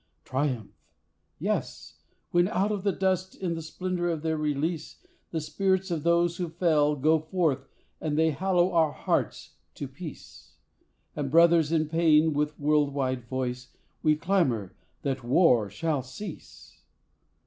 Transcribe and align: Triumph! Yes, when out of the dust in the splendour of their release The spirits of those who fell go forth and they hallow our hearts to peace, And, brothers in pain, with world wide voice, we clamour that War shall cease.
Triumph! 0.25 0.71
Yes, 1.37 1.99
when 2.31 2.47
out 2.47 2.71
of 2.71 2.81
the 2.83 2.91
dust 2.91 3.35
in 3.35 3.53
the 3.53 3.61
splendour 3.61 4.07
of 4.09 4.23
their 4.23 4.35
release 4.35 5.05
The 5.29 5.39
spirits 5.39 5.91
of 5.91 6.01
those 6.01 6.37
who 6.37 6.49
fell 6.49 6.95
go 6.95 7.19
forth 7.19 7.67
and 8.01 8.17
they 8.17 8.31
hallow 8.31 8.71
our 8.73 8.93
hearts 8.93 9.51
to 9.75 9.87
peace, 9.87 10.53
And, 11.15 11.29
brothers 11.29 11.71
in 11.71 11.87
pain, 11.87 12.33
with 12.33 12.59
world 12.59 12.95
wide 12.95 13.25
voice, 13.25 13.67
we 14.01 14.15
clamour 14.15 14.73
that 15.03 15.23
War 15.23 15.69
shall 15.69 16.01
cease. 16.01 16.81